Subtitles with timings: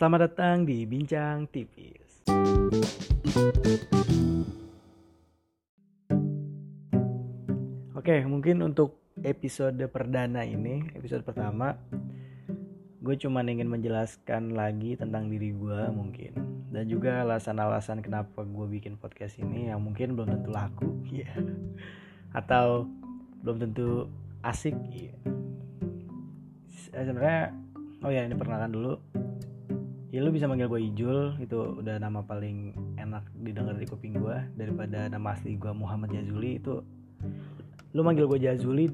[0.00, 2.24] Selamat datang di Bincang Tipis.
[7.92, 11.76] Oke, mungkin untuk episode perdana ini, episode pertama,
[13.04, 16.32] gue cuma ingin menjelaskan lagi tentang diri gue mungkin,
[16.72, 21.28] dan juga alasan-alasan kenapa gue bikin podcast ini yang mungkin belum tentu laku, ya,
[22.32, 22.88] atau
[23.44, 24.08] belum tentu
[24.48, 25.12] asik, ya.
[26.88, 27.52] Sebenarnya,
[28.00, 28.96] oh ya ini perkenalkan dulu,
[30.10, 31.38] ya lu bisa manggil gue Ijul.
[31.38, 36.58] Itu udah nama paling enak didengar di kuping gue daripada nama asli gue Muhammad Jazuli.
[36.58, 36.82] Itu
[37.94, 38.90] lu manggil gue Jazuli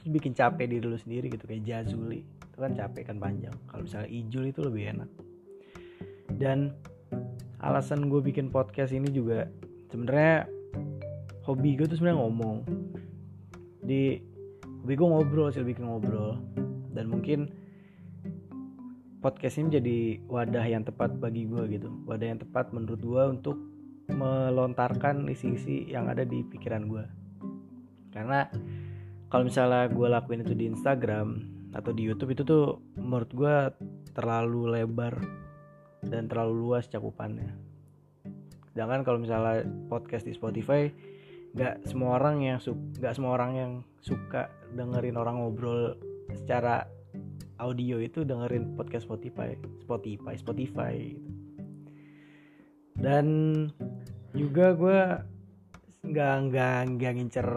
[0.00, 2.22] terus bikin capek diri lu sendiri gitu kayak Jazuli.
[2.22, 3.54] Itu kan capek kan panjang.
[3.68, 5.10] Kalau misalnya Ijul itu lebih enak.
[6.38, 6.72] Dan
[7.60, 9.50] alasan gue bikin podcast ini juga
[9.92, 10.48] sebenarnya
[11.44, 12.56] hobi gue tuh sebenarnya ngomong.
[13.82, 14.22] Di
[14.86, 16.38] hobi gue ngobrol sih lebih ke ngobrol.
[16.94, 17.50] Dan mungkin
[19.20, 21.88] podcast ini jadi wadah yang tepat bagi gue gitu.
[22.08, 23.56] Wadah yang tepat menurut gue untuk
[24.10, 27.20] melontarkan isi-isi yang ada di pikiran gue
[28.10, 28.50] karena
[29.30, 33.56] kalau misalnya gue lakuin itu di Instagram atau di YouTube itu tuh menurut gue
[34.10, 35.14] terlalu lebar
[36.02, 37.54] dan terlalu luas cakupannya.
[38.74, 40.90] Sedangkan kalau misalnya podcast di Spotify
[41.54, 42.58] nggak semua orang yang
[42.98, 45.94] nggak semua orang yang suka dengerin orang ngobrol
[46.34, 46.86] secara
[47.60, 49.52] audio itu dengerin podcast Spotify,
[49.84, 51.30] Spotify, Spotify gitu.
[53.00, 53.26] Dan
[54.32, 55.00] juga gue
[56.00, 57.48] nggak nggak nggak ngincer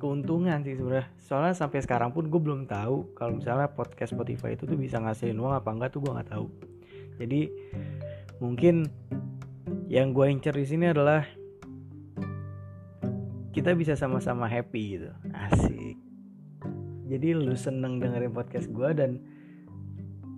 [0.00, 1.08] keuntungan sih sebenarnya.
[1.20, 5.40] Soalnya sampai sekarang pun gue belum tahu kalau misalnya podcast Spotify itu tuh bisa ngasilin
[5.40, 6.46] uang apa enggak tuh gue nggak tahu.
[7.20, 7.40] Jadi
[8.40, 8.88] mungkin
[9.88, 11.24] yang gue incer di sini adalah
[13.54, 15.08] kita bisa sama-sama happy gitu.
[15.32, 16.03] Asik
[17.04, 19.20] jadi lu seneng dengerin podcast gue dan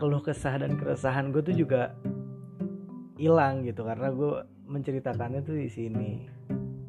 [0.00, 1.92] keluh kesah dan keresahan gue tuh juga
[3.20, 3.84] hilang gitu.
[3.84, 6.10] Karena gue menceritakannya tuh di sini.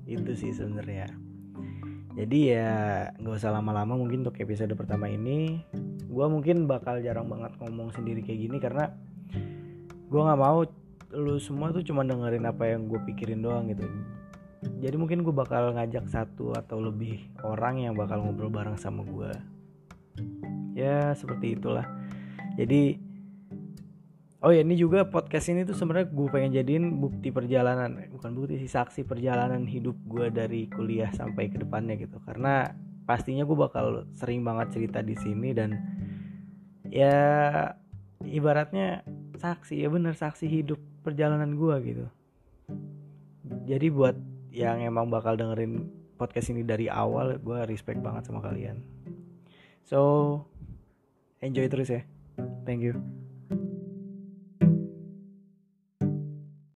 [0.08, 1.12] Itu sih sebenarnya.
[2.16, 2.72] Jadi ya
[3.20, 5.60] nggak usah lama-lama mungkin untuk episode pertama ini.
[6.08, 8.96] Gue mungkin bakal jarang banget ngomong sendiri kayak gini karena
[10.08, 10.64] gue nggak mau
[11.16, 13.84] lu semua tuh cuma dengerin apa yang gue pikirin doang gitu.
[14.80, 19.55] Jadi mungkin gue bakal ngajak satu atau lebih orang yang bakal ngobrol bareng sama gue
[20.76, 21.88] ya seperti itulah.
[22.60, 23.00] Jadi
[24.46, 28.62] oh ya ini juga podcast ini tuh sebenarnya gue pengen jadiin bukti perjalanan bukan bukti
[28.62, 32.22] sih saksi perjalanan hidup gue dari kuliah sampai ke depannya gitu.
[32.22, 32.70] Karena
[33.08, 35.74] pastinya gue bakal sering banget cerita di sini dan
[36.92, 37.16] ya
[38.22, 39.02] ibaratnya
[39.40, 42.06] saksi ya bener saksi hidup perjalanan gue gitu.
[43.66, 44.16] Jadi buat
[44.54, 48.80] yang emang bakal dengerin podcast ini dari awal gue respect banget sama kalian
[49.86, 50.42] so
[51.40, 52.02] enjoy terus ya.
[52.66, 53.25] Thank you